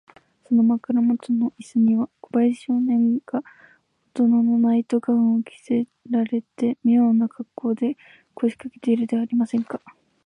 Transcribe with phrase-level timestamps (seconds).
[0.45, 3.41] その枕もとのイスには、小林少年がお
[4.17, 7.95] となのナイト・ガウンを着せられて、みょうなかっこうで、
[8.33, 9.79] こしかけているではありませんか。